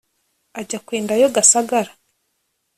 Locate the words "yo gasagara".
1.21-1.91